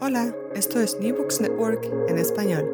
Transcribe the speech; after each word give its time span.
Hola, 0.00 0.32
esto 0.54 0.80
es 0.80 1.00
New 1.00 1.16
Books 1.16 1.40
Network 1.40 1.84
en 2.06 2.18
español. 2.18 2.64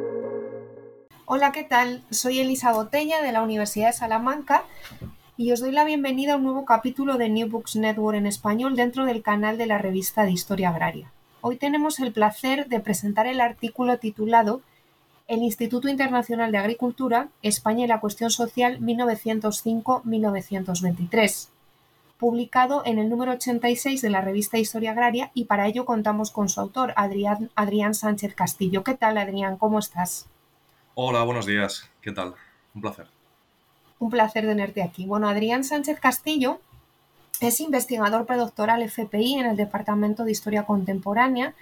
Hola, 1.24 1.52
¿qué 1.52 1.64
tal? 1.64 2.02
Soy 2.10 2.38
Elisa 2.38 2.74
Botella 2.74 3.22
de 3.22 3.32
la 3.32 3.42
Universidad 3.42 3.86
de 3.86 3.94
Salamanca 3.94 4.64
y 5.38 5.50
os 5.52 5.60
doy 5.60 5.72
la 5.72 5.84
bienvenida 5.84 6.34
a 6.34 6.36
un 6.36 6.42
nuevo 6.42 6.66
capítulo 6.66 7.16
de 7.16 7.30
New 7.30 7.48
Books 7.48 7.76
Network 7.76 8.18
en 8.18 8.26
español 8.26 8.76
dentro 8.76 9.06
del 9.06 9.22
canal 9.22 9.56
de 9.56 9.64
la 9.64 9.78
revista 9.78 10.24
de 10.24 10.32
Historia 10.32 10.68
Agraria. 10.68 11.10
Hoy 11.40 11.56
tenemos 11.56 11.98
el 11.98 12.12
placer 12.12 12.68
de 12.68 12.80
presentar 12.80 13.26
el 13.26 13.40
artículo 13.40 13.96
titulado 13.96 14.60
El 15.26 15.42
Instituto 15.42 15.88
Internacional 15.88 16.52
de 16.52 16.58
Agricultura, 16.58 17.30
España 17.40 17.86
y 17.86 17.88
la 17.88 18.00
Cuestión 18.00 18.28
Social 18.28 18.80
1905-1923 18.80 21.53
publicado 22.18 22.82
en 22.84 22.98
el 22.98 23.08
número 23.08 23.32
86 23.32 24.00
de 24.00 24.10
la 24.10 24.20
revista 24.20 24.58
Historia 24.58 24.92
Agraria 24.92 25.30
y 25.34 25.44
para 25.44 25.66
ello 25.66 25.84
contamos 25.84 26.30
con 26.30 26.48
su 26.48 26.60
autor, 26.60 26.92
Adrián, 26.96 27.50
Adrián 27.54 27.94
Sánchez 27.94 28.34
Castillo. 28.34 28.84
¿Qué 28.84 28.94
tal, 28.94 29.18
Adrián? 29.18 29.56
¿Cómo 29.56 29.78
estás? 29.78 30.26
Hola, 30.94 31.22
buenos 31.24 31.46
días. 31.46 31.90
¿Qué 32.00 32.12
tal? 32.12 32.34
Un 32.74 32.82
placer. 32.82 33.08
Un 33.98 34.10
placer 34.10 34.46
tenerte 34.46 34.82
aquí. 34.82 35.06
Bueno, 35.06 35.28
Adrián 35.28 35.64
Sánchez 35.64 35.98
Castillo 35.98 36.60
es 37.40 37.60
investigador 37.60 38.26
predoctoral 38.26 38.82
FPI 38.82 39.40
en 39.40 39.46
el 39.46 39.56
Departamento 39.56 40.24
de 40.24 40.32
Historia 40.32 40.64
Contemporánea 40.64 41.54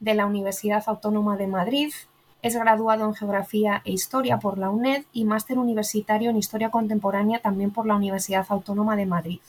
de 0.00 0.14
la 0.14 0.26
Universidad 0.26 0.84
Autónoma 0.86 1.36
de 1.36 1.46
Madrid. 1.46 1.92
Es 2.42 2.54
graduado 2.54 3.06
en 3.06 3.14
Geografía 3.14 3.82
e 3.84 3.92
Historia 3.92 4.38
por 4.38 4.58
la 4.58 4.70
UNED 4.70 5.04
y 5.12 5.24
máster 5.24 5.58
universitario 5.58 6.30
en 6.30 6.36
Historia 6.36 6.70
Contemporánea 6.70 7.40
también 7.40 7.70
por 7.70 7.86
la 7.86 7.96
Universidad 7.96 8.46
Autónoma 8.50 8.94
de 8.94 9.06
Madrid. 9.06 9.40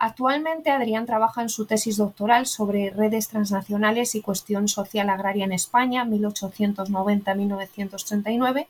Actualmente 0.00 0.70
Adrián 0.70 1.06
trabaja 1.06 1.42
en 1.42 1.48
su 1.48 1.66
tesis 1.66 1.96
doctoral 1.96 2.46
sobre 2.46 2.90
redes 2.90 3.26
transnacionales 3.28 4.14
y 4.14 4.22
cuestión 4.22 4.68
social 4.68 5.10
agraria 5.10 5.44
en 5.44 5.50
España 5.50 6.04
1890-1939 6.04 8.68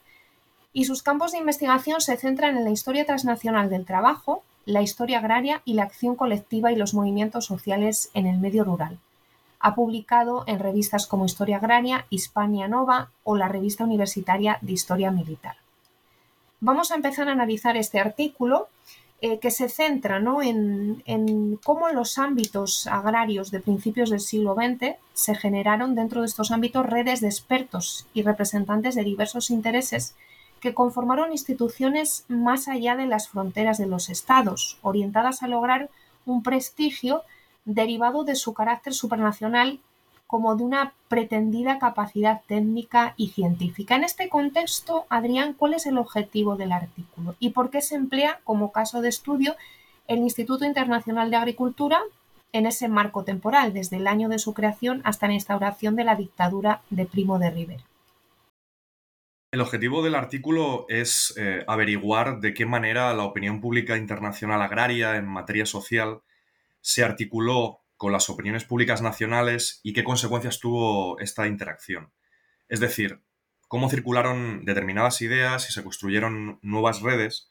y 0.72 0.86
sus 0.86 1.02
campos 1.02 1.32
de 1.32 1.38
investigación 1.38 2.00
se 2.00 2.16
centran 2.16 2.56
en 2.56 2.64
la 2.64 2.70
historia 2.70 3.04
transnacional 3.04 3.68
del 3.68 3.84
trabajo, 3.84 4.42
la 4.64 4.80
historia 4.80 5.18
agraria 5.18 5.60
y 5.66 5.74
la 5.74 5.82
acción 5.82 6.16
colectiva 6.16 6.72
y 6.72 6.76
los 6.76 6.94
movimientos 6.94 7.44
sociales 7.44 8.10
en 8.14 8.26
el 8.26 8.38
medio 8.38 8.64
rural. 8.64 8.98
Ha 9.60 9.74
publicado 9.74 10.44
en 10.46 10.60
revistas 10.60 11.06
como 11.06 11.26
Historia 11.26 11.56
Agraria, 11.56 12.06
Hispania 12.10 12.68
Nova 12.68 13.10
o 13.24 13.36
la 13.36 13.48
revista 13.48 13.84
universitaria 13.84 14.56
de 14.62 14.72
Historia 14.72 15.10
Militar. 15.10 15.56
Vamos 16.60 16.90
a 16.90 16.94
empezar 16.94 17.28
a 17.28 17.32
analizar 17.32 17.76
este 17.76 17.98
artículo 17.98 18.68
eh, 19.20 19.40
que 19.40 19.50
se 19.50 19.68
centra 19.68 20.22
en, 20.42 21.58
cómo 21.64 21.88
los 21.88 22.18
ámbitos 22.18 22.86
agrarios 22.86 23.50
de 23.50 23.58
principios 23.58 24.10
del 24.10 24.20
siglo 24.20 24.54
XX 24.54 24.94
se 25.12 25.34
generaron 25.34 25.96
dentro 25.96 26.20
de 26.20 26.28
estos 26.28 26.52
ámbitos 26.52 26.86
redes 26.86 27.20
de 27.20 27.26
expertos 27.26 28.06
y 28.14 28.22
representantes 28.22 28.94
de 28.94 29.02
diversos 29.02 29.50
intereses 29.50 30.14
que 30.60 30.72
conformaron 30.72 31.32
instituciones 31.32 32.26
más 32.28 32.68
allá 32.68 32.94
de 32.94 33.06
las 33.06 33.28
fronteras 33.28 33.78
de 33.78 33.86
los 33.86 34.08
estados, 34.08 34.78
orientadas 34.82 35.42
a 35.42 35.48
lograr 35.48 35.90
un 36.24 36.44
prestigio 36.44 37.22
derivado 37.64 38.22
de 38.22 38.36
su 38.36 38.54
carácter 38.54 38.94
supranacional 38.94 39.80
como 40.28 40.54
de 40.54 40.62
una 40.62 40.92
pretendida 41.08 41.78
capacidad 41.78 42.42
técnica 42.46 43.14
y 43.16 43.30
científica. 43.30 43.96
En 43.96 44.04
este 44.04 44.28
contexto, 44.28 45.06
Adrián, 45.08 45.54
¿cuál 45.54 45.72
es 45.72 45.86
el 45.86 45.96
objetivo 45.96 46.54
del 46.56 46.70
artículo 46.70 47.34
y 47.40 47.50
por 47.50 47.70
qué 47.70 47.80
se 47.80 47.96
emplea 47.96 48.38
como 48.44 48.70
caso 48.70 49.00
de 49.00 49.08
estudio 49.08 49.56
el 50.06 50.18
Instituto 50.18 50.66
Internacional 50.66 51.30
de 51.30 51.38
Agricultura 51.38 51.98
en 52.52 52.66
ese 52.66 52.88
marco 52.88 53.24
temporal, 53.24 53.72
desde 53.72 53.96
el 53.96 54.06
año 54.06 54.28
de 54.28 54.38
su 54.38 54.52
creación 54.52 55.00
hasta 55.04 55.28
la 55.28 55.34
instauración 55.34 55.96
de 55.96 56.04
la 56.04 56.14
dictadura 56.14 56.82
de 56.90 57.06
Primo 57.06 57.38
de 57.38 57.50
Rivera? 57.50 57.84
El 59.50 59.62
objetivo 59.62 60.02
del 60.02 60.14
artículo 60.14 60.84
es 60.90 61.32
eh, 61.38 61.64
averiguar 61.66 62.40
de 62.40 62.52
qué 62.52 62.66
manera 62.66 63.14
la 63.14 63.24
opinión 63.24 63.62
pública 63.62 63.96
internacional 63.96 64.60
agraria 64.60 65.16
en 65.16 65.26
materia 65.26 65.64
social 65.64 66.20
se 66.82 67.02
articuló 67.02 67.80
con 67.98 68.12
las 68.12 68.30
opiniones 68.30 68.64
públicas 68.64 69.02
nacionales 69.02 69.80
y 69.82 69.92
qué 69.92 70.04
consecuencias 70.04 70.60
tuvo 70.60 71.18
esta 71.18 71.46
interacción. 71.48 72.12
Es 72.68 72.80
decir, 72.80 73.20
cómo 73.66 73.90
circularon 73.90 74.64
determinadas 74.64 75.20
ideas 75.20 75.68
y 75.68 75.72
se 75.72 75.82
construyeron 75.82 76.60
nuevas 76.62 77.02
redes, 77.02 77.50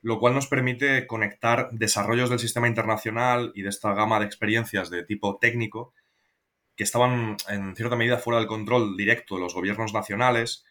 lo 0.00 0.20
cual 0.20 0.34
nos 0.34 0.46
permite 0.46 1.06
conectar 1.08 1.68
desarrollos 1.72 2.30
del 2.30 2.38
sistema 2.38 2.68
internacional 2.68 3.50
y 3.56 3.62
de 3.62 3.70
esta 3.70 3.92
gama 3.92 4.20
de 4.20 4.26
experiencias 4.26 4.88
de 4.88 5.02
tipo 5.02 5.36
técnico 5.38 5.92
que 6.76 6.84
estaban 6.84 7.36
en 7.48 7.74
cierta 7.74 7.96
medida 7.96 8.18
fuera 8.18 8.38
del 8.38 8.46
control 8.46 8.96
directo 8.96 9.34
de 9.34 9.40
los 9.40 9.54
gobiernos 9.54 9.92
nacionales, 9.92 10.64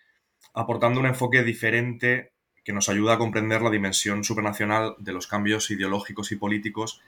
aportando 0.53 1.01
un 1.01 1.05
enfoque 1.05 1.43
diferente 1.43 2.31
que 2.63 2.71
nos 2.71 2.87
ayuda 2.87 3.15
a 3.15 3.17
comprender 3.17 3.61
la 3.61 3.69
dimensión 3.69 4.23
supranacional 4.23 4.95
de 4.99 5.11
los 5.11 5.27
cambios 5.27 5.69
ideológicos 5.69 6.31
y 6.31 6.37
políticos 6.37 7.01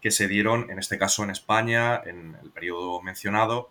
que 0.00 0.10
se 0.10 0.28
dieron, 0.28 0.70
en 0.70 0.78
este 0.78 0.98
caso 0.98 1.24
en 1.24 1.30
España, 1.30 2.02
en 2.04 2.36
el 2.42 2.50
periodo 2.50 3.02
mencionado, 3.02 3.70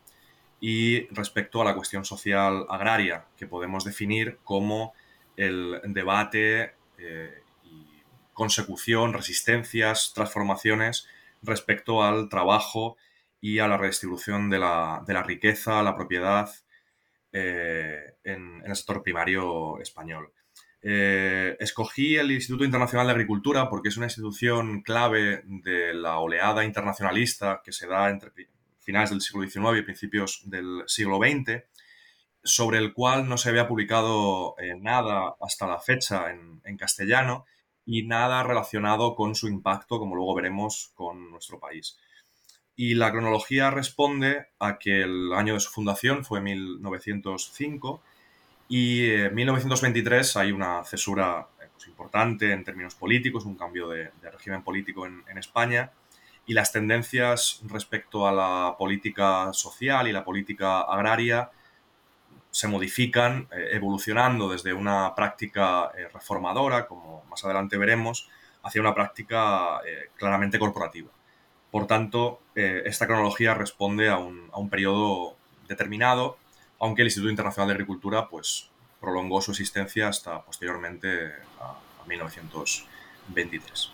y 0.59 1.07
respecto 1.13 1.61
a 1.61 1.65
la 1.65 1.75
cuestión 1.75 2.05
social 2.05 2.65
agraria, 2.69 3.25
que 3.37 3.47
podemos 3.47 3.83
definir 3.83 4.39
como 4.43 4.93
el 5.37 5.81
debate 5.85 6.73
eh, 6.97 7.43
y 7.63 8.01
consecución, 8.33 9.13
resistencias, 9.13 10.13
transformaciones 10.13 11.07
respecto 11.41 12.03
al 12.03 12.29
trabajo 12.29 12.97
y 13.41 13.59
a 13.59 13.67
la 13.67 13.77
redistribución 13.77 14.49
de 14.49 14.59
la, 14.59 15.23
riqueza, 15.25 15.83
la 15.83 15.95
propiedad 15.95 16.49
eh, 17.31 18.15
en, 18.23 18.63
el 18.65 18.75
sector 18.75 19.03
primario 19.03 19.79
español. 19.79 20.31
Eh, 20.87 21.57
escogí 21.59 22.15
el 22.15 22.31
Instituto 22.31 22.63
Internacional 22.63 23.07
de 23.07 23.13
Agricultura 23.13 23.71
porque 23.71 23.89
es 23.89 23.97
una 23.97 24.05
institución 24.05 24.83
clave 24.83 25.41
de 25.43 25.95
la 25.95 26.19
oleada 26.19 26.63
internacionalista 26.63 27.63
que 27.65 27.71
se 27.71 27.87
da 27.87 28.07
entre 28.11 28.29
finales 28.81 29.09
del 29.09 29.21
siglo 29.21 29.49
XIX 29.49 29.79
y 29.79 29.81
principios 29.81 30.41
del 30.45 30.83
siglo 30.85 31.17
XX, 31.17 31.63
sobre 32.43 32.77
el 32.77 32.93
cual 32.93 33.27
no 33.27 33.35
se 33.39 33.49
había 33.49 33.67
publicado 33.67 34.53
eh, 34.59 34.75
nada 34.79 35.35
hasta 35.41 35.65
la 35.65 35.79
fecha 35.79 36.29
en, 36.29 36.61
en 36.63 36.77
castellano 36.77 37.47
y 37.83 38.03
nada 38.03 38.43
relacionado 38.43 39.15
con 39.15 39.33
su 39.33 39.47
impacto, 39.47 39.97
como 39.97 40.15
luego 40.15 40.35
veremos, 40.35 40.91
con 40.93 41.31
nuestro 41.31 41.59
país. 41.59 41.97
Y 42.75 42.93
la 42.93 43.09
cronología 43.09 43.71
responde 43.71 44.49
a 44.59 44.77
que 44.77 45.01
el 45.01 45.33
año 45.33 45.55
de 45.55 45.61
su 45.61 45.71
fundación 45.71 46.23
fue 46.23 46.41
1905 46.41 48.03
y 48.67 49.11
en 49.11 49.35
1923 49.35 50.37
hay 50.37 50.51
una 50.51 50.83
cesura 50.83 51.47
eh, 51.61 51.67
pues, 51.71 51.87
importante 51.87 52.51
en 52.51 52.63
términos 52.63 52.95
políticos, 52.95 53.45
un 53.45 53.55
cambio 53.55 53.89
de, 53.89 54.11
régimen 54.31 54.63
político 54.63 55.05
en, 55.05 55.37
España 55.37 55.91
y 56.47 56.53
las 56.53 56.71
tendencias 56.71 57.61
respecto 57.67 58.27
a 58.27 58.31
la 58.31 58.75
política 58.77 59.51
social 59.53 60.07
y 60.07 60.11
la 60.11 60.23
política 60.23 60.81
agraria 60.81 61.51
se 62.51 62.67
modifican, 62.67 63.47
eh, 63.51 63.69
evolucionando 63.73 64.49
desde 64.49 64.73
una 64.73 65.13
práctica 65.13 65.91
eh, 65.97 66.07
reformadora, 66.13 66.87
como 66.87 67.23
más 67.29 67.43
adelante 67.43 67.77
veremos, 67.77 68.29
hacia 68.63 68.81
una 68.81 68.95
práctica 68.95 69.79
claramente 70.17 70.57
corporativa. 70.57 71.11
Por 71.69 71.85
tanto, 71.85 72.41
esta 72.55 73.05
cronología 73.05 73.53
responde 73.53 74.09
a 74.09 74.17
un, 74.17 74.49
a 74.51 74.57
un 74.57 74.71
periodo 74.71 75.37
determinado 75.67 76.39
aunque 76.79 77.01
el 77.01 77.07
Instituto 77.07 77.29
Internacional 77.29 77.69
de 77.69 77.73
Agricultura 77.73 78.27
pues, 78.29 78.69
prolongó 78.99 79.41
su 79.41 79.51
existencia 79.51 80.07
hasta 80.07 80.41
posteriormente 80.41 81.31
a, 81.59 81.77
1923. 82.07 83.91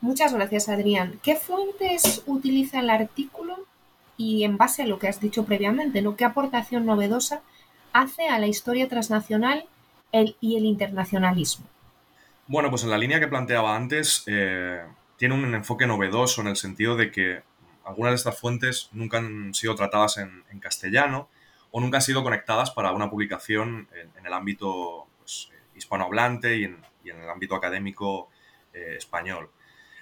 Muchas 0.00 0.32
gracias, 0.32 0.70
Adrián. 0.70 1.20
¿Qué 1.22 1.36
fuentes 1.36 2.22
utiliza 2.26 2.80
el 2.80 2.88
artículo 2.88 3.66
y 4.16 4.44
en 4.44 4.56
base 4.56 4.82
a 4.82 4.86
lo 4.86 4.98
que 4.98 5.08
has 5.08 5.20
dicho 5.20 5.44
previamente, 5.44 6.00
¿no? 6.00 6.16
qué 6.16 6.24
aportación 6.24 6.86
novedosa 6.86 7.42
hace 7.92 8.28
a 8.28 8.38
la 8.38 8.46
historia 8.46 8.88
transnacional 8.88 9.66
y 10.12 10.56
el 10.56 10.64
internacionalismo? 10.64 11.66
Bueno, 12.46 12.70
pues 12.70 12.84
en 12.84 12.90
la 12.90 12.98
línea 12.98 13.20
que 13.20 13.28
planteaba 13.28 13.76
antes, 13.76 14.24
eh, 14.26 14.80
tiene 15.16 15.34
un 15.34 15.54
enfoque 15.54 15.86
novedoso 15.86 16.40
en 16.40 16.48
el 16.48 16.56
sentido 16.56 16.96
de 16.96 17.10
que 17.10 17.42
algunas 17.84 18.12
de 18.12 18.16
estas 18.16 18.40
fuentes 18.40 18.88
nunca 18.92 19.18
han 19.18 19.52
sido 19.52 19.74
tratadas 19.74 20.16
en 20.16 20.58
castellano 20.58 21.28
o 21.72 21.80
nunca 21.80 21.96
han 21.96 22.02
sido 22.02 22.22
conectadas 22.22 22.70
para 22.70 22.92
una 22.92 23.10
publicación 23.10 23.88
en, 24.16 24.26
el 24.26 24.32
ámbito 24.32 25.08
pues, 25.18 25.50
hispanohablante 25.74 26.58
y 26.58 26.64
en, 26.64 26.78
el 27.04 27.28
ámbito 27.28 27.56
académico 27.56 28.28
eh, 28.72 28.94
español. 28.96 29.50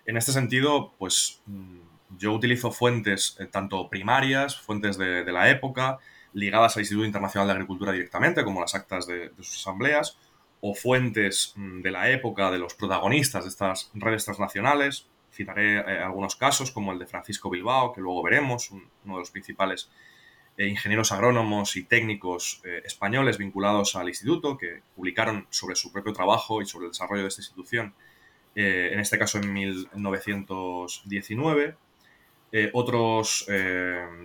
En 0.04 0.16
este 0.16 0.32
sentido, 0.32 0.92
pues 0.98 1.42
mm, 1.46 1.78
yo 2.18 2.32
utilizo 2.32 2.72
fuentes 2.72 3.36
eh, 3.38 3.46
tanto 3.46 3.88
primarias, 3.88 4.60
fuentes 4.60 4.98
de, 4.98 5.24
la 5.24 5.48
época, 5.48 5.98
ligadas 6.32 6.76
al 6.76 6.82
Instituto 6.82 7.06
Internacional 7.06 7.46
de 7.46 7.52
Agricultura 7.52 7.92
directamente, 7.92 8.44
como 8.44 8.60
las 8.60 8.74
actas 8.74 9.06
de, 9.06 9.30
sus 9.36 9.60
asambleas, 9.60 10.18
o 10.60 10.74
fuentes 10.74 11.52
mm, 11.54 11.82
de 11.82 11.90
la 11.92 12.10
época 12.10 12.50
de 12.50 12.58
los 12.58 12.74
protagonistas 12.74 13.44
de 13.44 13.50
estas 13.50 13.90
redes 13.94 14.24
transnacionales. 14.24 15.06
Citaré 15.32 15.76
eh, 15.76 16.02
algunos 16.02 16.34
casos, 16.34 16.72
como 16.72 16.90
el 16.90 16.98
de 16.98 17.06
Francisco 17.06 17.48
Bilbao, 17.48 17.92
que 17.92 18.00
luego 18.00 18.24
veremos, 18.24 18.72
uno 18.72 19.14
de 19.14 19.20
los 19.20 19.30
principales 19.30 19.88
eh, 19.88 20.09
ingenieros 20.68 21.12
agrónomos 21.12 21.76
y 21.76 21.84
técnicos 21.84 22.60
eh, 22.64 22.82
españoles 22.84 23.38
vinculados 23.38 23.96
al 23.96 24.08
instituto 24.08 24.58
que 24.58 24.82
publicaron 24.94 25.46
sobre 25.50 25.74
su 25.74 25.90
propio 25.92 26.12
trabajo 26.12 26.60
y 26.60 26.66
sobre 26.66 26.84
el 26.86 26.92
desarrollo 26.92 27.22
de 27.22 27.28
esta 27.28 27.40
institución, 27.40 27.94
eh, 28.54 28.90
en 28.92 29.00
este 29.00 29.18
caso 29.18 29.38
en 29.38 29.50
1919. 29.52 31.76
otros 32.72 33.46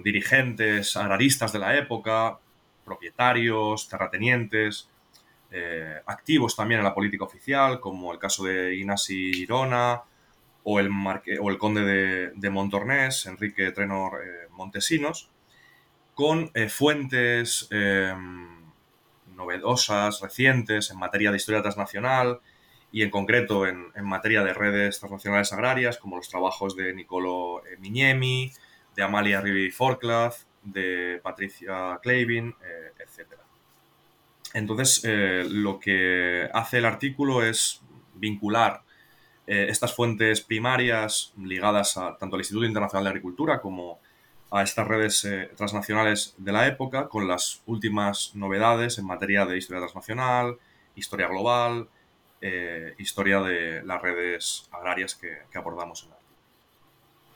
dirigentes 0.03 0.97
agraristas 0.97 1.53
de 1.53 1.59
la 1.59 1.77
época, 1.77 2.39
propietarios, 2.83 3.87
terratenientes, 3.87 4.89
activos 6.07 6.55
también 6.55 6.79
en 6.79 6.85
la 6.85 6.95
política 6.95 7.23
oficial, 7.23 7.79
como 7.79 8.11
el 8.11 8.17
caso 8.17 8.45
de 8.45 8.75
Ignasi 8.75 9.31
Girona 9.31 10.01
o 10.63 10.79
el, 10.79 10.89
o 11.39 11.51
el 11.51 11.57
conde 11.59 11.81
de, 11.81 12.31
de 12.31 12.49
Montornés, 12.49 13.27
Enrique 13.27 13.71
Trenor 13.71 14.19
Montesinos, 14.49 15.29
con 16.15 16.49
eh, 16.53 16.69
fuentes 16.69 17.67
em, 17.71 18.47
novedosas, 19.35 20.21
recientes 20.21 20.89
en 20.89 20.97
materia 20.97 21.29
de 21.29 21.37
historia 21.37 21.61
transnacional 21.61 22.39
y 22.91 23.03
en 23.03 23.09
concreto 23.09 23.67
en, 23.67 23.91
materia 24.01 24.41
de 24.41 24.53
redes 24.53 24.97
transnacionales 24.99 25.51
agrarias, 25.51 25.97
como 25.97 26.15
los 26.15 26.29
trabajos 26.29 26.75
de 26.77 26.93
Nicolo 26.93 27.65
eh, 27.65 27.75
Mignemi, 27.79 28.51
de 28.95 29.03
Amalia 29.03 29.41
Rivi 29.41 29.69
Forclaz, 29.71 30.47
de 30.63 31.19
Patricia 31.21 31.99
Clavin, 32.01 32.55
eh, 32.63 32.91
etc. 32.97 33.33
Entonces, 34.53 35.03
lo 35.51 35.81
que 35.81 36.49
hace 36.53 36.77
el 36.77 36.85
artículo 36.85 37.43
es 37.43 37.81
vincular 38.13 38.83
estas 39.45 39.93
fuentes 39.93 40.39
primarias 40.39 41.33
ligadas 41.37 41.97
a, 41.97 42.15
tanto 42.17 42.37
al 42.37 42.39
Instituto 42.39 42.65
Internacional 42.65 43.03
de 43.03 43.09
Agricultura 43.09 43.59
como 43.59 43.99
a 44.51 44.63
estas 44.63 44.87
redes 44.87 45.25
eh, 45.25 45.51
transnacionales 45.57 46.35
de 46.37 46.51
la 46.51 46.67
época 46.67 47.09
con 47.09 47.27
las 47.27 47.61
últimas 47.65 48.31
novedades 48.35 48.97
en 48.97 49.05
materia 49.05 49.45
de 49.45 49.57
historia 49.57 49.81
transnacional, 49.81 50.57
historia 50.95 51.27
global, 51.27 51.89
eh, 52.41 52.93
historia 52.97 53.41
de 53.41 53.83
las 53.83 54.01
redes 54.01 54.69
agrarias 54.71 55.15
que, 55.15 55.57
abordamos 55.57 56.03
en 56.03 56.09
el 56.09 56.13
artículo. 56.13 56.35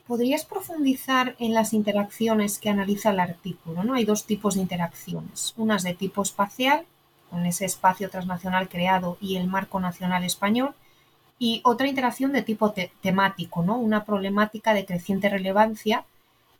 ¿Podrías 0.08 0.46
profundizar 0.46 1.36
en 1.40 1.54
las 1.54 1.74
interacciones 1.74 2.60
que 2.60 2.70
analiza 2.70 3.12
el 3.12 3.20
artículo? 3.20 3.84
¿no? 3.84 3.94
Hay 3.94 4.06
dos 4.06 4.26
tipos 4.26 4.56
de 4.56 4.62
interacciones, 4.62 5.54
unas 5.58 5.84
de 5.84 5.94
tipo 5.94 6.22
espacial, 6.22 6.86
con 7.30 7.46
ese 7.46 7.66
espacio 7.66 8.10
transnacional 8.10 8.70
creado 8.70 9.18
y 9.22 9.38
el 9.38 9.48
marco 9.48 9.80
nacional 9.80 10.24
español, 10.24 10.74
y 11.38 11.62
otra 11.64 11.88
interacción 11.88 12.34
de 12.34 12.42
tipo 12.42 12.74
temático, 13.02 13.64
¿no? 13.64 13.78
una 13.78 14.04
problemática 14.04 14.74
de 14.74 14.86
creciente 14.86 15.30
relevancia 15.30 16.06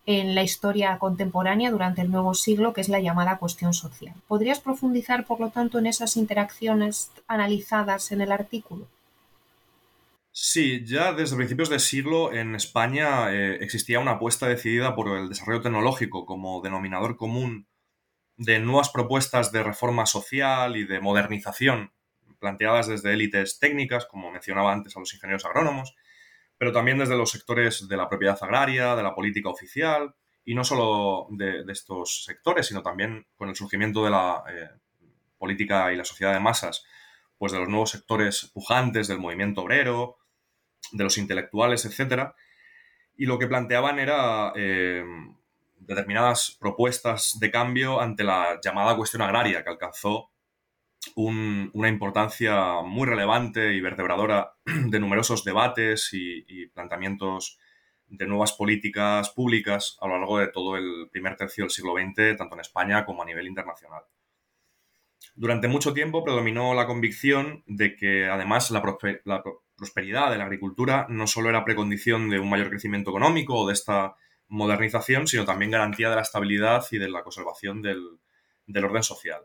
en 0.06 0.36
la 0.36 0.44
historia 0.44 0.98
contemporánea 0.98 1.72
durante 1.72 2.02
el 2.02 2.12
nuevo 2.12 2.34
siglo, 2.34 2.74
que 2.74 2.82
es 2.82 2.90
la 2.90 3.00
llamada 3.00 3.38
cuestión 3.38 3.74
social. 3.74 4.16
¿Podrías 4.28 4.60
profundizar, 4.60 5.26
por 5.26 5.40
lo 5.40 5.50
tanto, 5.50 5.80
en 5.80 5.86
esas 5.86 6.18
interacciones 6.18 7.12
analizadas 7.28 8.12
en 8.12 8.22
el 8.22 8.32
artículo? 8.32 8.88
Sí, 10.32 10.86
ya 10.86 11.14
desde 11.14 11.36
principios 11.36 11.70
de 11.70 11.80
siglo 11.80 12.34
en 12.34 12.56
España 12.56 13.32
eh, 13.32 13.58
existía 13.62 14.00
una 14.00 14.12
apuesta 14.12 14.48
decidida 14.48 14.96
por 14.96 15.18
el 15.18 15.28
desarrollo 15.28 15.62
tecnológico 15.62 16.26
como 16.26 16.62
denominador 16.62 17.18
común 17.18 17.68
de 18.38 18.60
nuevas 18.60 18.90
propuestas 18.90 19.52
de 19.52 19.64
reforma 19.64 20.06
social 20.06 20.78
y 20.78 20.86
de 20.86 21.02
modernización 21.02 21.92
planteadas 22.40 22.88
desde 22.88 23.14
élites 23.14 23.60
técnicas, 23.60 24.06
como 24.06 24.32
mencionaba 24.32 24.72
antes 24.72 24.96
a 24.96 25.00
los 25.00 25.14
ingenieros 25.14 25.46
agrónomos, 25.46 25.96
pero 26.60 26.74
también 26.74 26.98
desde 26.98 27.16
los 27.16 27.32
sectores 27.32 27.88
de 27.88 27.96
la 27.98 28.10
propiedad 28.10 28.38
agraria, 28.42 28.94
de 28.98 29.02
la 29.02 29.16
política 29.16 29.50
oficial, 29.50 30.14
y 30.44 30.54
no 30.54 30.66
solo 30.66 31.28
de, 31.32 31.64
estos 31.70 32.26
sectores, 32.26 32.68
sino 32.68 32.84
también 32.84 33.26
con 33.38 33.48
el 33.48 33.56
surgimiento 33.56 34.04
de 34.04 34.12
la 34.12 34.44
eh, 34.52 34.70
política 35.38 35.94
y 35.94 35.96
la 35.96 36.04
sociedad 36.04 36.34
de 36.34 36.42
masas, 36.42 36.84
pues 37.38 37.54
de 37.54 37.60
los 37.60 37.70
nuevos 37.70 37.92
sectores 37.92 38.52
pujantes 38.54 39.08
del 39.08 39.20
movimiento 39.20 39.62
obrero, 39.62 40.18
de 40.92 41.06
los 41.06 41.18
intelectuales, 41.18 41.86
etc. 41.86 42.34
Y 43.16 43.26
lo 43.26 43.40
que 43.40 43.48
planteaban 43.48 43.98
era 43.98 44.52
eh, 44.58 45.06
determinadas 45.78 46.58
propuestas 46.60 47.38
de 47.40 47.52
cambio 47.52 48.02
ante 48.02 48.26
la 48.26 48.60
llamada 48.62 48.98
cuestión 48.98 49.22
agraria, 49.22 49.64
que 49.64 49.70
alcanzó 49.70 50.30
una 51.16 51.88
importancia 51.88 52.82
muy 52.82 53.08
relevante 53.08 53.74
y 53.74 53.82
vertebradora 53.82 54.54
de 54.66 55.00
numerosos 55.00 55.44
debates 55.44 56.10
y, 56.14 56.68
planteamientos 56.68 57.58
de 58.08 58.26
nuevas 58.26 58.54
políticas 58.54 59.30
públicas 59.30 59.98
a 60.02 60.08
lo 60.08 60.18
largo 60.18 60.40
de 60.40 60.48
todo 60.48 60.78
el 60.78 61.10
primer 61.12 61.36
tercio 61.36 61.64
del 61.64 61.72
siglo 61.72 61.94
XX, 61.94 62.38
tanto 62.38 62.56
en 62.56 62.62
España 62.62 63.06
como 63.06 63.22
a 63.22 63.26
nivel 63.26 63.48
internacional. 63.48 64.04
Durante 65.36 65.68
mucho 65.68 65.94
tiempo 65.94 66.24
predominó 66.24 66.74
la 66.74 66.88
convicción 66.88 67.64
de 67.68 67.96
que 67.96 68.26
además 68.26 68.72
la, 68.72 68.82
prosperidad 68.82 70.32
de 70.32 70.38
la 70.38 70.44
agricultura 70.46 71.06
no 71.10 71.28
solo 71.28 71.50
era 71.50 71.64
precondición 71.64 72.30
de 72.30 72.40
un 72.40 72.50
mayor 72.50 72.70
crecimiento 72.70 73.12
económico 73.12 73.56
o 73.56 73.68
de 73.68 73.74
esta 73.74 74.16
modernización, 74.48 75.28
sino 75.28 75.46
también 75.46 75.72
garantía 75.72 76.10
de 76.10 76.16
la 76.16 76.24
estabilidad 76.24 76.84
y 76.92 76.98
de 76.98 77.10
la 77.10 77.24
conservación 77.24 77.82
del 77.82 78.86
orden 78.86 79.04
social. 79.04 79.42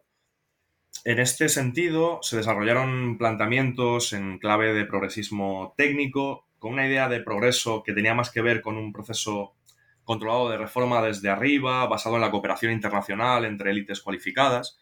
En 1.04 1.18
este 1.18 1.48
sentido, 1.48 2.20
se 2.22 2.36
desarrollaron 2.36 3.18
planteamientos 3.18 4.12
en 4.12 4.38
clave 4.38 4.72
de 4.72 4.86
progresismo 4.86 5.74
técnico, 5.76 6.46
con 6.58 6.72
una 6.72 6.86
idea 6.86 7.08
de 7.08 7.20
progreso 7.20 7.82
que 7.82 7.92
tenía 7.92 8.14
más 8.14 8.30
que 8.30 8.40
ver 8.40 8.62
con 8.62 8.76
un 8.76 8.92
proceso 8.92 9.52
controlado 10.04 10.50
de 10.50 10.58
reforma 10.58 11.02
desde 11.02 11.28
arriba, 11.28 11.86
basado 11.86 12.14
en 12.14 12.22
la 12.22 12.30
cooperación 12.30 12.72
internacional 12.72 13.44
entre 13.44 13.70
élites 13.70 14.00
cualificadas. 14.00 14.78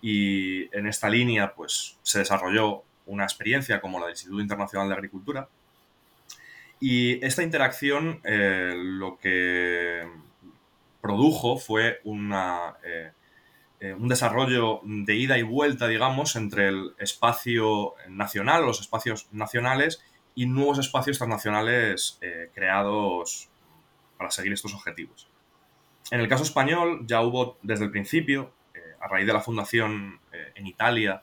Y 0.00 0.72
en 0.76 0.86
esta 0.86 1.08
línea, 1.08 1.54
pues, 1.54 1.98
se 2.02 2.20
desarrolló 2.20 2.84
una 3.06 3.24
experiencia 3.24 3.80
como 3.80 3.98
la 3.98 4.06
del 4.06 4.14
Instituto 4.14 4.40
Internacional 4.40 4.88
de 4.88 4.94
Agricultura. 4.94 5.48
Y 6.80 7.24
esta 7.24 7.42
interacción 7.42 8.20
eh, 8.22 8.74
lo 8.76 9.18
que 9.18 10.06
produjo 11.00 11.58
fue 11.58 12.00
una 12.04 12.76
eh, 12.84 13.10
eh, 13.80 13.94
un 13.94 14.08
desarrollo 14.08 14.80
de 14.82 15.14
ida 15.14 15.38
y 15.38 15.42
vuelta, 15.42 15.86
digamos, 15.86 16.34
entre 16.34 16.68
el 16.68 16.94
espacio 16.98 17.94
nacional, 18.08 18.66
los 18.66 18.80
espacios 18.80 19.28
nacionales 19.30 20.02
y 20.34 20.46
nuevos 20.46 20.80
espacios 20.80 21.18
transnacionales 21.18 22.18
eh, 22.20 22.50
creados 22.52 23.48
para 24.16 24.32
seguir 24.32 24.52
estos 24.52 24.74
objetivos. 24.74 25.28
En 26.10 26.18
el 26.18 26.28
caso 26.28 26.42
español 26.42 27.04
ya 27.06 27.20
hubo 27.20 27.56
desde 27.62 27.84
el 27.84 27.92
principio, 27.92 28.52
eh, 28.74 28.80
a 29.00 29.06
raíz 29.06 29.28
de 29.28 29.32
la 29.32 29.40
fundación 29.40 30.20
en 30.32 30.66
Italia, 30.66 31.22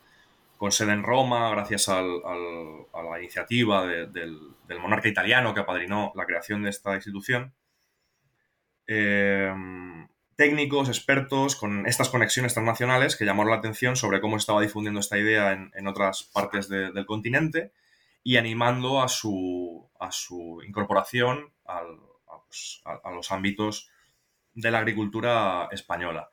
con 0.56 0.72
sede 0.72 0.94
en 0.94 1.04
Roma, 1.04 1.50
gracias 1.50 1.90
a 1.90 2.02
la 2.02 3.20
iniciativa 3.20 3.86
del, 3.86 4.56
monarca 4.80 5.10
italiano 5.10 5.54
que 5.54 5.60
apadrinó 5.60 6.14
la 6.16 6.26
creación 6.26 6.64
de 6.64 6.70
esta 6.70 6.96
institución, 6.96 7.54
técnicos, 10.36 10.90
expertos, 10.90 11.56
con 11.56 11.88
estas 11.88 12.10
conexiones 12.10 12.54
transnacionales 12.54 13.16
que 13.16 13.26
llamaron 13.26 13.52
la 13.52 13.58
atención 13.58 13.96
sobre 13.96 14.22
cómo 14.22 14.38
estaba 14.38 14.62
difundiendo 14.62 15.00
esta 15.00 15.18
idea 15.18 15.54
en, 15.54 15.88
otras 15.88 16.24
partes 16.24 16.68
del 16.68 17.06
continente 17.06 17.72
y 18.24 18.38
animando 18.38 19.02
a 19.02 19.08
su, 19.08 19.90
incorporación 20.68 21.54
pues, 22.48 22.82
a, 22.86 23.12
los 23.12 23.32
ámbitos 23.32 23.90
de 24.54 24.72
la 24.72 24.80
agricultura 24.80 25.70
española. 25.72 26.30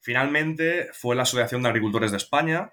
Finalmente 0.00 0.88
fue 0.92 1.16
la 1.16 1.22
Asociación 1.22 1.62
de 1.62 1.68
Agricultores 1.68 2.10
de 2.10 2.16
España, 2.18 2.72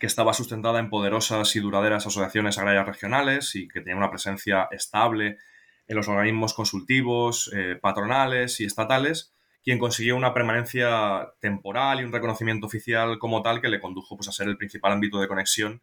que 0.00 0.06
estaba 0.06 0.34
sustentada 0.34 0.80
en 0.80 0.90
poderosas 0.90 1.54
y 1.56 1.60
duraderas 1.60 2.06
asociaciones 2.06 2.58
agrarias 2.58 2.86
regionales 2.86 3.54
y 3.54 3.68
que 3.68 3.80
tenía 3.80 3.96
una 3.96 4.10
presencia 4.10 4.68
estable 4.70 5.38
en 5.86 5.96
los 5.96 6.08
organismos 6.08 6.54
consultivos, 6.54 7.50
eh, 7.54 7.78
patronales 7.80 8.60
y 8.60 8.66
estatales, 8.66 9.34
quien 9.68 9.78
consiguió 9.78 10.16
una 10.16 10.32
permanencia 10.32 11.34
temporal 11.40 12.00
y 12.00 12.04
un 12.04 12.10
reconocimiento 12.10 12.66
oficial 12.66 13.18
como 13.18 13.42
tal 13.42 13.60
que 13.60 13.68
le 13.68 13.82
condujo 13.82 14.16
pues, 14.16 14.26
a 14.26 14.32
ser 14.32 14.48
el 14.48 14.56
principal 14.56 14.92
ámbito 14.92 15.20
de 15.20 15.28
conexión 15.28 15.82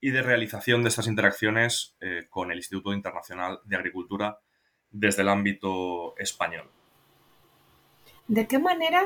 y 0.00 0.10
de 0.10 0.22
realización 0.22 0.84
de 0.84 0.90
estas 0.90 1.08
interacciones 1.08 1.96
eh, 2.00 2.28
con 2.30 2.52
el 2.52 2.58
Instituto 2.58 2.92
Internacional 2.92 3.58
de 3.64 3.74
Agricultura 3.74 4.38
desde 4.92 5.22
el 5.22 5.28
ámbito 5.28 6.16
español. 6.18 6.70
¿De 8.28 8.46
qué 8.46 8.60
manera 8.60 9.02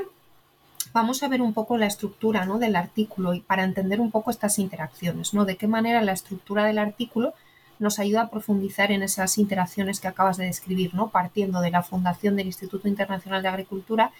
vamos 0.92 1.22
a 1.22 1.28
ver 1.28 1.40
un 1.40 1.54
poco 1.54 1.78
la 1.78 1.86
estructura 1.86 2.44
¿no? 2.44 2.58
del 2.58 2.76
artículo 2.76 3.32
y 3.32 3.40
para 3.40 3.64
entender 3.64 4.02
un 4.02 4.10
poco 4.10 4.30
estas 4.30 4.58
interacciones, 4.58 5.32
¿no? 5.32 5.46
De 5.46 5.56
qué 5.56 5.66
manera 5.66 6.02
la 6.02 6.12
estructura 6.12 6.66
del 6.66 6.78
artículo 6.78 7.32
nos 7.80 7.98
ayuda 7.98 8.22
a 8.22 8.30
profundizar 8.30 8.92
en 8.92 9.02
esas 9.02 9.38
interacciones 9.38 9.98
que 9.98 10.06
acabas 10.06 10.36
de 10.36 10.44
describir, 10.44 10.94
¿no? 10.94 11.08
Partiendo 11.08 11.60
de 11.60 11.70
la 11.70 11.82
fundación 11.82 12.36
del 12.36 12.46
Instituto 12.46 12.86
Internacional 12.86 13.42
de 13.42 13.48
Agricultura 13.48 14.12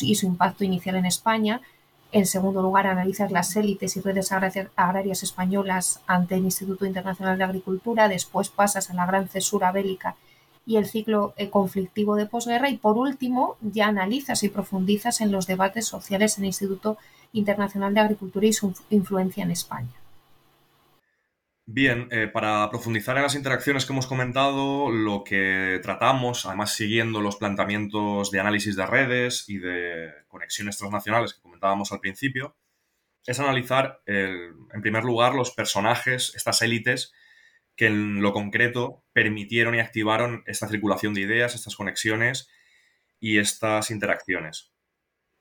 y 0.00 0.14
su 0.14 0.26
impacto 0.26 0.64
inicial 0.64 0.96
en 0.96 1.04
España. 1.04 1.60
En 2.12 2.26
segundo 2.26 2.62
lugar, 2.62 2.86
analizas 2.86 3.30
las 3.32 3.54
élites 3.56 3.96
y 3.96 4.00
redes 4.00 4.30
agrarias 4.32 5.22
españolas 5.22 6.00
ante 6.06 6.36
el 6.36 6.44
Instituto 6.44 6.86
Internacional 6.86 7.36
de 7.36 7.44
Agricultura. 7.44 8.08
Después 8.08 8.48
pasas 8.48 8.88
a 8.88 8.94
la 8.94 9.04
gran 9.04 9.28
cesura 9.28 9.72
bélica 9.72 10.16
y 10.64 10.76
el 10.76 10.86
ciclo 10.86 11.34
eh, 11.36 11.50
conflictivo 11.50 12.14
de 12.14 12.26
posguerra. 12.26 12.70
Y 12.70 12.76
por 12.76 12.96
último, 12.96 13.56
ya 13.60 13.88
analizas 13.88 14.42
y 14.44 14.48
profundizas 14.48 15.20
en 15.20 15.32
los 15.32 15.46
debates 15.46 15.86
sociales 15.86 16.38
en 16.38 16.44
el 16.44 16.48
Instituto 16.48 16.98
Internacional 17.32 17.92
de 17.94 18.00
Agricultura 18.00 18.46
y 18.46 18.52
su 18.52 18.74
influencia 18.90 19.42
en 19.42 19.50
España. 19.50 19.90
Bien, 21.70 22.08
eh, 22.10 22.28
para 22.28 22.70
profundizar 22.70 23.18
en 23.18 23.24
las 23.24 23.34
interacciones 23.34 23.84
que 23.84 23.92
hemos 23.92 24.06
comentado, 24.06 24.90
lo 24.90 25.22
que 25.22 25.78
tratamos, 25.82 26.46
además 26.46 26.72
siguiendo 26.72 27.20
los 27.20 27.36
planteamientos 27.36 28.30
de 28.30 28.40
análisis 28.40 28.74
de 28.74 28.86
redes 28.86 29.44
y 29.50 29.58
de 29.58 30.10
conexiones 30.28 30.78
transnacionales 30.78 31.34
que 31.34 31.42
comentábamos 31.42 31.92
al 31.92 32.00
principio, 32.00 32.56
es 33.26 33.38
analizar, 33.38 34.00
en 34.06 34.80
primer 34.80 35.04
lugar, 35.04 35.34
los 35.34 35.50
personajes, 35.50 36.32
estas 36.34 36.62
élites 36.62 37.12
que 37.76 37.88
en 37.88 38.22
lo 38.22 38.32
concreto 38.32 39.04
permitieron 39.12 39.74
y 39.74 39.80
activaron 39.80 40.44
esta 40.46 40.68
circulación 40.68 41.12
de 41.12 41.20
ideas, 41.20 41.54
estas 41.54 41.76
conexiones 41.76 42.48
y 43.20 43.36
estas 43.36 43.90
interacciones. 43.90 44.72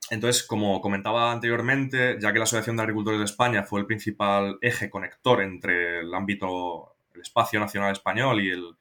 Entonces, 0.10 0.44
como 0.44 0.80
comentaba 0.80 1.32
anteriormente, 1.32 2.18
ya 2.20 2.32
que 2.32 2.40
la 2.40 2.44
Asociación 2.44 2.78
de 2.78 2.84
Agricultores 2.84 3.20
de 3.20 3.26
España 3.26 3.64
fue 3.64 3.82
el 3.82 3.86
principal 3.86 4.58
eje 4.62 4.90
conector 4.90 5.42
entre 5.42 6.00
el 6.00 6.14
ámbito, 6.14 6.96
el 7.14 7.22
espacio 7.22 7.60
nacional 7.60 7.92
español 7.92 8.42
y 8.42 8.50
el, 8.50 8.76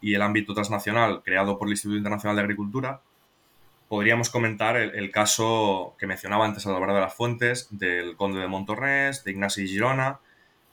y 0.00 0.14
el 0.14 0.22
ámbito 0.22 0.54
transnacional 0.54 1.22
creado 1.22 1.58
por 1.58 1.68
el 1.68 1.72
Instituto 1.72 1.98
Internacional 1.98 2.36
de 2.36 2.42
Agricultura, 2.42 3.02
podríamos 3.88 4.30
comentar 4.30 4.76
el, 4.76 5.10
caso 5.10 5.96
que 5.98 6.06
mencionaba 6.06 6.46
antes 6.46 6.64
hora 6.64 6.94
de 6.94 7.00
las 7.00 7.12
fuentes 7.12 7.66
del 7.70 8.16
conde 8.16 8.38
de 8.38 8.46
Montornés, 8.46 9.24
de 9.24 9.32
Ignasi 9.32 9.66
Girona, 9.66 10.20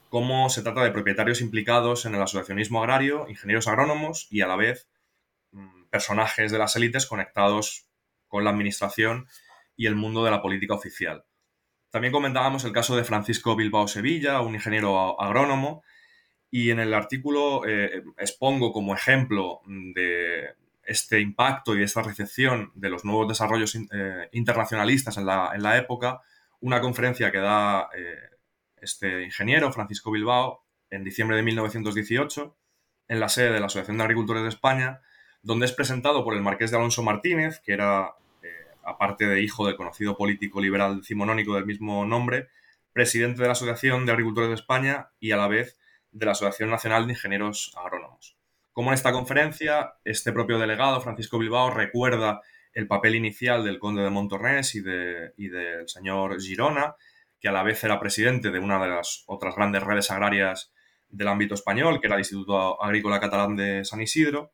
cómo 0.08 0.48
se 0.48 0.62
trata 0.62 0.84
de 0.84 0.92
propietarios 0.92 1.40
implicados 1.40 2.06
en 2.06 2.14
el 2.14 2.22
asociacionismo 2.22 2.80
agrario, 2.80 3.26
ingenieros 3.28 3.66
agrónomos 3.66 4.28
y 4.30 4.40
a 4.42 4.46
la 4.46 4.56
vez 4.56 4.88
mm, 5.50 5.86
personajes 5.90 6.52
de 6.52 6.58
las 6.58 6.76
élites 6.76 7.06
conectados 7.06 7.86
con 8.28 8.44
la 8.44 8.50
administración 8.50 9.26
y 9.78 9.86
el 9.86 9.94
mundo 9.94 10.22
de 10.24 10.30
la 10.30 10.42
política 10.42 10.74
oficial. 10.74 11.24
También 11.90 12.12
comentábamos 12.12 12.64
el 12.64 12.72
caso 12.72 12.96
de 12.96 13.04
Francisco 13.04 13.56
Bilbao 13.56 13.88
Sevilla, 13.88 14.42
un 14.42 14.54
ingeniero 14.54 15.18
agrónomo, 15.18 15.82
y 16.50 16.70
en 16.70 16.80
el 16.80 16.92
artículo 16.92 17.66
eh, 17.66 18.02
expongo 18.18 18.72
como 18.72 18.94
ejemplo 18.94 19.60
de 19.66 20.54
este 20.82 21.20
impacto 21.20 21.76
y 21.76 21.82
esta 21.82 22.02
recepción 22.02 22.72
de 22.74 22.88
los 22.90 23.04
nuevos 23.04 23.28
desarrollos 23.28 23.74
eh, 23.74 24.28
internacionalistas 24.32 25.16
en 25.16 25.26
la, 25.26 25.78
época, 25.78 26.22
una 26.60 26.80
conferencia 26.80 27.30
que 27.30 27.38
da 27.38 27.88
eh, 27.96 28.18
este 28.80 29.22
ingeniero, 29.22 29.72
Francisco 29.72 30.10
Bilbao, 30.10 30.64
en 30.90 31.04
diciembre 31.04 31.36
de 31.36 31.42
1918, 31.42 32.56
en 33.08 33.20
la 33.20 33.28
sede 33.28 33.52
de 33.52 33.60
la 33.60 33.66
Asociación 33.66 33.98
de 33.98 34.04
Agricultores 34.04 34.42
de 34.42 34.48
España, 34.48 35.02
donde 35.42 35.66
es 35.66 35.72
presentado 35.72 36.24
por 36.24 36.34
el 36.34 36.42
marqués 36.42 36.70
de 36.70 36.78
Alonso 36.78 37.02
Martínez, 37.02 37.60
que 37.60 37.74
era, 37.74 38.14
aparte 38.84 39.26
de 39.26 39.42
hijo 39.42 39.66
del 39.66 39.76
conocido 39.76 40.16
político 40.16 40.60
liberal 40.60 41.02
cimonónico 41.04 41.54
del 41.54 41.66
mismo 41.66 42.04
nombre, 42.04 42.48
presidente 42.92 43.42
de 43.42 43.46
la 43.46 43.52
Asociación 43.52 44.06
de 44.06 44.12
Agricultores 44.12 44.48
de 44.48 44.54
España 44.54 45.10
y 45.20 45.32
a 45.32 45.36
la 45.36 45.48
vez 45.48 45.78
de 46.10 46.26
la 46.26 46.32
Asociación 46.32 46.70
Nacional 46.70 47.06
de 47.06 47.12
Ingenieros 47.12 47.72
Agrónomos. 47.76 48.36
Como 48.72 48.90
en 48.90 48.94
esta 48.94 49.12
conferencia, 49.12 49.94
este 50.04 50.32
propio 50.32 50.58
delegado, 50.58 51.00
Francisco 51.00 51.38
Bilbao, 51.38 51.70
recuerda 51.70 52.40
el 52.72 52.86
papel 52.86 53.14
inicial 53.14 53.64
del 53.64 53.78
conde 53.78 54.02
de 54.02 54.10
Montornés 54.10 54.74
y, 54.74 54.78
y 54.78 55.48
del 55.48 55.88
señor 55.88 56.40
Girona, 56.40 56.94
que 57.40 57.48
a 57.48 57.52
la 57.52 57.62
vez 57.62 57.82
era 57.84 58.00
presidente 58.00 58.50
de 58.50 58.58
una 58.58 58.80
de 58.82 58.88
las 58.88 59.24
otras 59.26 59.54
grandes 59.54 59.82
redes 59.82 60.10
agrarias 60.10 60.72
del 61.08 61.28
ámbito 61.28 61.54
español, 61.54 62.00
que 62.00 62.06
era 62.06 62.16
el 62.16 62.20
Instituto 62.20 62.82
Agrícola 62.82 63.20
Catalán 63.20 63.56
de 63.56 63.84
San 63.84 64.00
Isidro, 64.00 64.52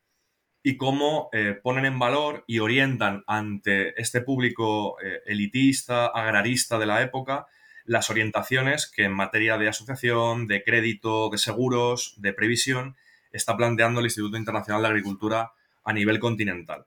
y 0.66 0.78
cómo 0.78 1.28
eh, 1.32 1.60
ponen 1.62 1.84
en 1.84 1.98
valor 1.98 2.42
y 2.46 2.58
orientan 2.58 3.22
ante 3.26 4.00
este 4.00 4.22
público 4.22 4.98
eh, 4.98 5.20
elitista, 5.26 6.06
agrarista 6.06 6.78
de 6.78 6.86
la 6.86 7.02
época, 7.02 7.46
las 7.84 8.08
orientaciones 8.08 8.90
que 8.90 9.04
en 9.04 9.12
materia 9.12 9.58
de 9.58 9.68
asociación, 9.68 10.46
de 10.46 10.64
crédito, 10.64 11.28
de 11.28 11.36
seguros, 11.36 12.14
de 12.16 12.32
previsión, 12.32 12.96
está 13.30 13.58
planteando 13.58 14.00
el 14.00 14.06
Instituto 14.06 14.38
Internacional 14.38 14.80
de 14.80 14.88
Agricultura 14.88 15.52
a 15.84 15.92
nivel 15.92 16.18
continental. 16.18 16.86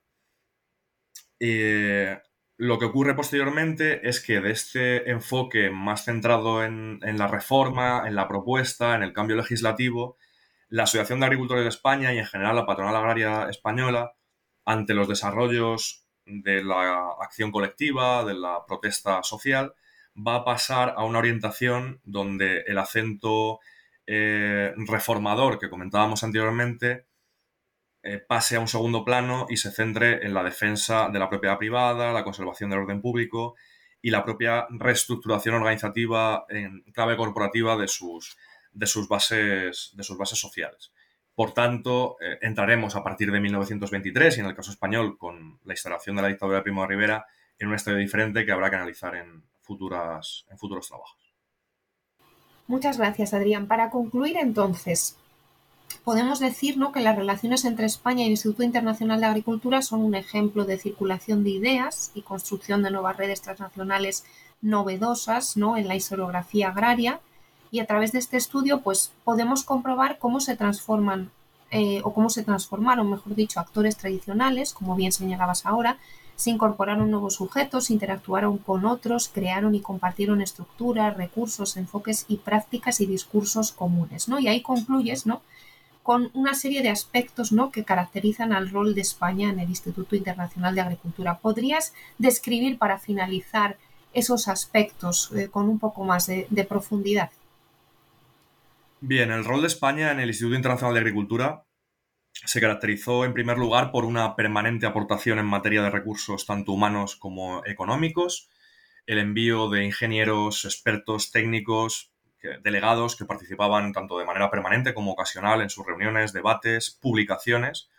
Eh, 1.40 2.18
lo 2.58 2.80
que 2.80 2.86
ocurre 2.86 3.14
posteriormente 3.14 4.10
es 4.10 4.20
que 4.20 4.42
de 4.42 4.50
este 4.50 5.12
enfoque 5.12 5.70
más 5.70 6.06
centrado 6.06 6.64
en, 6.64 7.00
la 7.00 7.28
reforma, 7.28 8.08
en 8.08 8.16
la 8.16 8.28
propuesta, 8.28 8.96
en 8.96 9.04
el 9.04 9.14
cambio 9.14 9.36
legislativo, 9.36 10.18
la 10.70 10.84
Asociación 10.84 11.20
de 11.20 11.26
Agricultores 11.28 11.64
de 11.64 11.70
España 11.70 12.14
y 12.14 12.20
en 12.20 12.26
general 12.26 12.56
la 12.56 12.66
Patronal 12.66 12.96
Agraria 12.96 13.50
Española, 13.50 14.14
ante 14.66 14.94
los 14.94 15.08
desarrollos 15.08 16.06
de 16.26 16.64
la 16.64 17.12
acción 17.22 17.52
colectiva, 17.52 18.26
de 18.26 18.34
la 18.34 18.66
protesta 18.66 19.24
social, 19.24 19.74
va 20.16 20.36
a 20.36 20.46
pasar 20.46 20.94
a 20.98 21.06
una 21.06 21.20
orientación 21.20 22.02
donde 22.04 22.62
el 22.68 22.78
acento 22.78 23.60
eh, 24.06 24.74
reformador 24.76 25.60
que 25.60 25.70
comentábamos 25.70 26.24
anteriormente 26.24 27.06
eh, 28.04 28.20
pase 28.20 28.56
a 28.56 28.60
un 28.60 28.68
segundo 28.68 29.04
plano 29.04 29.48
y 29.50 29.58
se 29.58 29.72
centre 29.72 30.26
en 30.26 30.34
la 30.34 30.44
defensa 30.44 31.10
de 31.10 31.20
la 31.20 31.30
propiedad 31.30 31.58
privada, 31.58 32.14
la 32.14 32.24
conservación 32.24 32.70
del 32.70 32.80
orden 32.80 33.02
público 33.02 33.56
y 34.02 34.12
la 34.12 34.24
propia 34.24 34.68
reestructuración 34.70 35.56
organizativa 35.56 36.46
en 36.50 36.84
clave 36.94 37.18
corporativa 37.18 37.76
de 37.76 37.88
sus, 37.88 38.38
de 38.78 38.86
sus, 38.86 39.08
bases, 39.08 39.92
de 39.94 40.04
sus 40.04 40.18
bases 40.18 40.40
sociales. 40.40 40.92
Por 41.34 41.54
tanto, 41.54 42.18
eh, 42.22 42.38
entraremos 42.42 42.96
a 42.96 43.04
partir 43.04 43.32
de 43.32 43.40
1923 43.40 44.38
y 44.38 44.40
en 44.42 44.46
el 44.46 44.56
caso 44.56 44.72
español 44.72 45.18
con 45.18 45.60
la 45.66 45.74
instalación 45.74 46.16
de 46.16 46.22
la 46.22 46.28
dictadura 46.28 46.58
de 46.58 46.64
Primo 46.64 46.82
de 46.82 46.88
Rivera 46.88 47.26
en 47.60 47.68
una 47.68 47.78
historia 47.78 48.00
diferente 48.00 48.46
que 48.46 48.52
habrá 48.52 48.70
que 48.70 48.76
analizar 48.76 49.16
en, 49.16 49.44
futuras, 49.62 50.46
en 50.50 50.58
futuros 50.58 50.88
trabajos. 50.88 51.18
Muchas 52.68 52.98
gracias, 52.98 53.34
Adrián. 53.34 53.68
Para 53.68 53.90
concluir, 53.90 54.38
entonces, 54.38 55.18
podemos 56.04 56.40
decir 56.40 56.78
¿no? 56.78 56.92
que 56.92 57.00
las 57.00 57.16
relaciones 57.16 57.66
entre 57.66 57.88
España 57.88 58.24
y 58.24 58.26
el 58.26 58.32
Instituto 58.32 58.64
Internacional 58.64 59.20
de 59.20 59.28
Agricultura 59.28 59.82
son 59.82 60.02
un 60.02 60.16
ejemplo 60.16 60.66
de 60.66 60.78
circulación 60.78 61.44
de 61.44 61.52
ideas 61.52 62.12
y 62.14 62.22
construcción 62.22 62.84
de 62.84 62.92
nuevas 62.92 63.18
redes 63.18 63.42
transnacionales 63.42 64.24
novedosas 64.62 65.58
¿no? 65.58 65.78
en 65.78 65.88
la 65.88 65.96
historiografía 65.96 66.70
agraria 66.70 67.22
y 67.78 67.80
a 67.80 67.86
través 67.86 68.12
de 68.12 68.20
este 68.20 68.38
estudio 68.38 68.82
pues 68.82 69.14
podemos 69.24 69.64
comprobar 69.64 70.18
cómo 70.18 70.40
se 70.40 70.56
transforman 70.56 71.32
eh, 71.70 72.02
o 72.04 72.14
cómo 72.14 72.30
se 72.30 72.44
transformaron, 72.44 73.10
mejor 73.10 73.36
dicho, 73.36 73.60
actores 73.60 73.98
tradicionales, 73.98 74.74
como 74.74 74.96
bien 74.96 75.12
señalabas 75.12 75.66
ahora, 75.66 75.98
se 76.36 76.50
incorporaron 76.50 77.12
nuevos 77.12 77.36
sujetos, 77.36 77.92
interactuaron 77.92 78.58
con 78.58 78.86
otros, 78.86 79.30
crearon 79.32 79.76
y 79.76 79.82
compartieron 79.82 80.42
estructuras, 80.42 81.16
recursos, 81.16 81.78
enfoques 81.78 82.26
y 82.28 82.38
prácticas 82.38 83.00
y 83.02 83.06
discursos 83.06 83.72
comunes, 83.72 84.28
¿no? 84.28 84.40
Y 84.40 84.48
ahí 84.48 84.62
concluyes, 84.62 85.26
¿no? 85.26 85.42
con 86.08 86.32
una 86.34 86.54
serie 86.54 86.82
de 86.82 86.90
aspectos 86.90 87.52
¿no? 87.52 87.70
que 87.70 87.84
caracterizan 87.84 88.54
al 88.54 88.70
rol 88.70 88.96
de 88.96 89.02
España 89.02 89.50
en 89.50 89.60
el 89.60 89.68
Instituto 89.68 90.16
Internacional 90.16 90.74
de 90.74 90.80
Agricultura. 90.80 91.40
¿Podrías 91.40 91.92
describir 92.18 92.78
para 92.78 92.98
finalizar 92.98 93.76
esos 94.14 94.48
aspectos 94.48 95.34
eh, 95.36 95.50
con 95.50 95.68
un 95.68 95.80
poco 95.80 96.06
más 96.06 96.28
de, 96.28 96.66
profundidad? 96.70 97.30
Bien, 99.00 99.32
el 99.32 99.46
rol 99.46 99.62
de 99.62 99.68
España 99.68 100.12
en 100.12 100.20
el 100.20 100.30
Instituto 100.30 100.56
Internacional 100.56 100.96
de 100.96 101.02
Agricultura 101.02 101.66
se 102.32 102.60
caracterizó 102.60 103.26
en 103.26 103.34
primer 103.34 103.60
lugar 103.60 103.92
por 103.92 104.06
una 104.06 104.36
permanente 104.36 104.88
aportación 104.88 105.38
en 105.38 105.46
materia 105.46 105.84
de 105.84 105.92
recursos 105.92 106.48
tanto 106.48 106.72
humanos 106.72 107.16
como 107.16 107.64
económicos, 107.68 108.50
el 109.06 109.20
envío 109.20 109.70
de 109.70 109.86
ingenieros, 109.86 110.66
expertos 110.66 111.32
técnicos, 111.32 112.12
delegados 112.64 113.16
que 113.16 113.26
participaban 113.26 113.94
tanto 113.94 114.18
de 114.18 114.26
manera 114.26 114.50
permanente 114.50 114.96
como 114.96 115.12
ocasional 115.12 115.62
en 115.62 115.70
sus 115.70 115.86
reuniones, 115.86 116.34
debates, 116.34 116.90
publicaciones. 117.00 117.92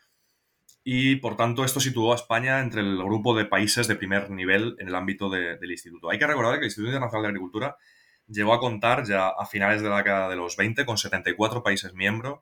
Y 0.82 1.16
por 1.16 1.36
tanto, 1.36 1.64
esto 1.64 1.78
situó 1.78 2.12
a 2.12 2.16
España 2.16 2.58
entre 2.58 2.80
el 2.80 2.96
grupo 2.96 3.36
de 3.36 3.44
países 3.44 3.86
de 3.86 3.94
primer 3.94 4.30
nivel 4.30 4.74
en 4.80 4.88
el 4.88 4.96
ámbito 4.96 5.30
del 5.30 5.70
instituto. 5.70 6.10
Hay 6.10 6.18
que 6.18 6.26
recordar 6.26 6.54
que 6.54 6.60
el 6.60 6.66
Instituto 6.66 6.88
Internacional 6.88 7.22
de 7.22 7.28
Agricultura 7.28 7.76
llegó 8.28 8.54
a 8.54 8.60
contar 8.60 9.04
ya 9.04 9.28
a 9.28 9.46
finales 9.46 9.82
de 9.82 9.88
la 9.88 9.98
década 9.98 10.28
de 10.28 10.36
los 10.36 10.56
20 10.56 10.84
con 10.84 10.98
74 10.98 11.62
países 11.62 11.94
miembros 11.94 12.40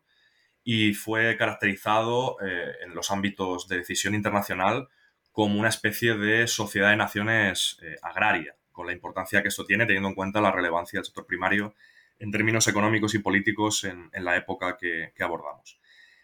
y 0.65 0.95
fue 0.95 1.37
caracterizado 1.37 2.37
eh, 2.41 2.73
en 2.85 2.95
los 2.95 3.11
ámbitos 3.11 3.69
de 3.69 3.79
decisión 3.79 4.15
internacional 4.15 4.89
como 5.33 5.59
una 5.59 5.69
especie 5.69 6.15
de 6.15 6.47
sociedad 6.47 6.91
de 6.91 6.97
naciones 6.97 7.79
eh, 7.83 7.97
agraria, 8.03 8.57
la 8.85 8.93
importancia 8.93 9.43
que 9.43 9.49
esto 9.49 9.65
tiene, 9.65 9.87
teniendo 9.87 10.09
en 10.09 10.15
cuenta 10.15 10.41
la 10.41 10.53
relevancia 10.53 10.99
del 10.99 11.05
sector 11.07 11.27
primario 11.27 11.75
en 12.19 12.31
términos 12.31 12.67
económicos 12.69 13.15
y 13.15 13.19
políticos 13.19 13.85
en, 13.85 14.11
la 14.13 14.37
época 14.37 14.77
que, 14.79 15.13
abordamos. 15.21 15.81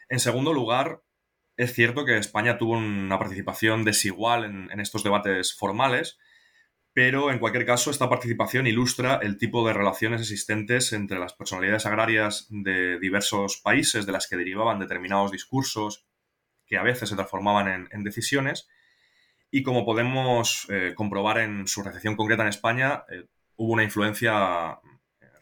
En 0.09 0.21
segundo 0.21 0.53
lugar, 0.53 1.03
es 1.57 1.75
cierto 1.75 2.05
que 2.05 2.17
España 2.17 2.59
tuvo 2.59 2.73
una 2.73 3.19
participación 3.19 3.85
desigual 3.85 4.45
en, 4.45 4.81
estos 4.81 5.05
debates 5.05 5.55
formales, 5.55 6.19
pero 6.95 7.31
en 7.31 7.39
cualquier 7.39 7.65
caso 7.65 7.91
esta 7.91 8.09
participación 8.09 8.67
ilustra 8.67 9.19
el 9.23 9.39
tipo 9.39 9.67
de 9.67 9.73
relaciones 9.73 10.21
existentes 10.21 10.93
entre 10.93 11.19
las 11.19 11.33
personalidades 11.33 11.87
agrarias 11.87 12.47
de 12.51 12.99
diversos 12.99 13.59
países 13.59 14.05
de 14.05 14.13
las 14.13 14.29
que 14.29 14.37
derivaban 14.37 14.79
determinados 14.79 15.31
discursos 15.31 16.07
que 16.67 16.77
a 16.77 16.83
veces 16.83 17.09
se 17.09 17.15
transformaban 17.15 17.89
en, 17.91 18.05
decisiones. 18.05 18.69
Y 19.51 19.63
como 19.63 19.85
podemos 19.85 20.67
eh, 20.71 20.93
comprobar 20.95 21.39
en 21.39 21.67
su 21.67 21.83
recepción 21.83 22.17
concreta 22.17 22.43
en 22.43 22.49
España, 22.49 23.05
eh, 23.11 23.27
hubo 23.57 23.73
una 23.73 23.85
influencia 23.85 24.79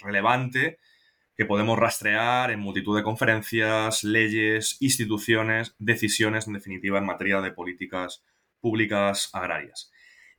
relevante 0.01 0.79
que 1.37 1.47
podemos 1.47 1.79
rastrear 1.79 2.51
en 2.51 2.61
multitud 2.61 2.97
de 2.97 3.03
conferencias, 3.03 4.05
leyes, 4.05 4.77
instituciones, 4.81 5.75
decisiones, 5.79 6.47
en 6.47 6.53
definitiva, 6.55 6.99
en 6.99 7.07
materia 7.07 7.41
de 7.41 7.53
políticas 7.53 8.23
públicas 8.61 9.31
agrarias. 9.33 9.91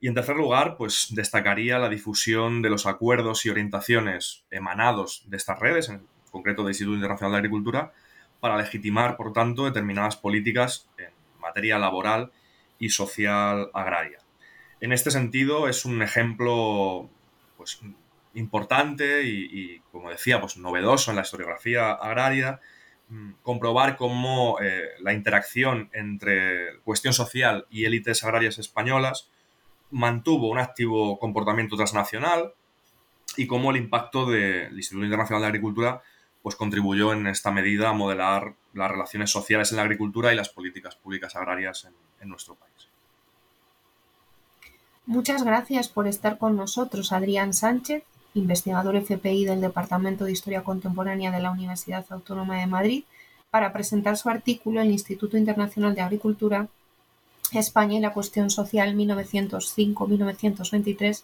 Y 0.04 0.08
en 0.08 0.16
tercer 0.16 0.36
lugar, 0.36 0.78
pues 0.78 1.10
destacaría 1.12 1.78
la 1.78 1.88
difusión 1.88 2.64
de 2.64 2.72
los 2.72 2.88
acuerdos 2.88 3.46
y 3.46 3.52
orientaciones 3.52 4.44
emanados 4.50 5.24
de 5.28 5.38
estas 5.38 5.60
redes, 5.60 5.90
en 5.90 6.08
concreto 6.32 6.64
del 6.64 6.72
Instituto 6.72 6.96
Internacional 6.96 7.34
de 7.34 7.38
Agricultura, 7.38 7.94
para 8.40 8.58
legitimar, 8.58 9.16
por 9.16 9.32
tanto, 9.32 9.66
determinadas 9.66 10.18
políticas 10.18 10.90
en 10.98 11.12
materia 11.40 11.78
laboral 11.78 12.32
y 12.80 12.90
social 12.90 13.70
agraria. 13.76 14.18
En 14.80 14.92
este 14.92 15.12
sentido, 15.12 15.70
es 15.70 15.86
un 15.86 16.02
ejemplo 16.02 17.08
pues, 17.56 17.80
importante 18.34 19.22
y, 19.24 19.82
como 19.92 20.10
decía, 20.10 20.42
pues 20.42 20.58
novedoso 20.58 21.12
en 21.12 21.18
la 21.18 21.22
historiografía 21.22 21.92
agraria, 21.92 22.60
mm, 23.10 23.34
comprobar 23.44 23.98
cómo 23.98 24.58
eh, 24.60 24.82
la 25.00 25.14
interacción 25.14 25.92
entre 25.94 26.80
cuestión 26.84 27.14
social 27.14 27.68
y 27.70 27.86
élites 27.86 28.24
agrarias 28.24 28.58
españolas 28.58 29.30
mantuvo 29.92 30.50
un 30.50 30.60
activo 30.60 31.20
comportamiento 31.20 31.76
transnacional 31.76 32.54
y 33.38 33.48
cómo 33.48 33.72
el 33.72 33.78
impacto 33.78 34.26
del 34.26 34.76
Instituto 34.76 35.06
Internacional 35.06 35.42
de 35.44 35.48
Agricultura 35.48 36.02
pues 36.42 36.56
contribuyó 36.56 37.14
en 37.14 37.28
esta 37.28 37.52
medida 37.52 37.90
a 37.90 37.94
modelar 37.94 38.56
las 38.74 38.90
relaciones 38.90 39.30
sociales 39.30 39.72
en 39.72 39.78
la 39.78 39.84
agricultura 39.84 40.34
y 40.34 40.36
las 40.36 40.50
políticas 40.50 40.96
públicas 40.96 41.36
agrarias 41.36 41.88
en 42.20 42.30
nuestro 42.30 42.56
país. 42.56 42.72
Muchas 45.06 45.44
gracias 45.44 45.90
por 45.90 46.08
estar 46.08 46.38
con 46.38 46.56
nosotros, 46.56 47.12
Adrián 47.12 47.54
Sánchez, 47.54 48.04
investigador 48.34 48.96
FPI 48.96 49.46
del 49.46 49.60
Departamento 49.60 50.26
de 50.26 50.32
Historia 50.32 50.64
Contemporánea 50.64 51.32
de 51.32 51.42
la 51.42 51.52
Universidad 51.52 52.06
Autónoma 52.10 52.60
de 52.60 52.68
Madrid, 52.68 53.04
para 53.50 53.74
presentar 53.74 54.16
su 54.16 54.30
artículo 54.30 54.80
en 54.80 54.88
el 54.88 54.94
Instituto 54.94 55.38
Internacional 55.38 55.96
de 55.96 56.02
Agricultura, 56.02 56.68
España 57.60 57.98
y 57.98 58.02
la 58.02 58.14
cuestión 58.14 58.50
social 58.50 58.96
1905-1923, 58.96 61.24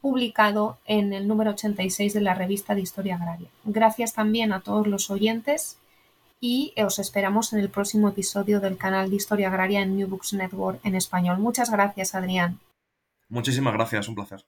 publicado 0.00 0.78
en 0.86 1.12
el 1.12 1.28
número 1.28 1.50
86 1.50 2.14
de 2.14 2.20
la 2.20 2.34
revista 2.34 2.74
de 2.74 2.80
Historia 2.80 3.16
Agraria. 3.16 3.48
Gracias 3.64 4.14
también 4.14 4.52
a 4.52 4.60
todos 4.60 4.86
los 4.86 5.10
oyentes 5.10 5.76
y 6.40 6.72
os 6.82 6.98
esperamos 6.98 7.52
en 7.52 7.58
el 7.58 7.68
próximo 7.68 8.08
episodio 8.08 8.60
del 8.60 8.78
canal 8.78 9.10
de 9.10 9.16
Historia 9.16 9.48
Agraria 9.48 9.82
en 9.82 9.96
New 9.96 10.08
Books 10.08 10.32
Network 10.32 10.80
en 10.84 10.94
español. 10.94 11.38
Muchas 11.38 11.70
gracias, 11.70 12.14
Adrián. 12.14 12.58
Muchísimas 13.28 13.74
gracias, 13.74 14.08
un 14.08 14.14
placer. 14.14 14.42